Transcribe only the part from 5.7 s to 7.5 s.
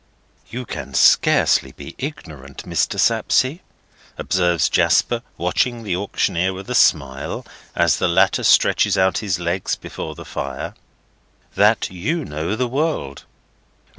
the auctioneer with a smile